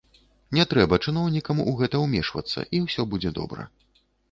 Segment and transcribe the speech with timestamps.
[0.57, 3.71] Не трэба чыноўнікам у гэта ўмешвацца, і ўсё будзе добра.